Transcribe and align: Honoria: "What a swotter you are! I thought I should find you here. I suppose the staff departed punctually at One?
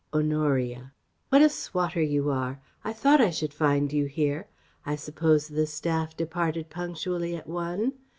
Honoria: 0.11 0.93
"What 1.29 1.43
a 1.43 1.47
swotter 1.49 2.01
you 2.01 2.31
are! 2.31 2.59
I 2.83 2.91
thought 2.91 3.21
I 3.21 3.29
should 3.29 3.53
find 3.53 3.93
you 3.93 4.05
here. 4.05 4.47
I 4.83 4.95
suppose 4.95 5.47
the 5.47 5.67
staff 5.67 6.17
departed 6.17 6.71
punctually 6.71 7.35
at 7.35 7.45
One? 7.45 7.93